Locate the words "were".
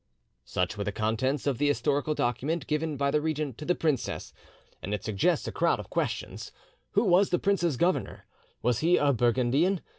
0.79-0.83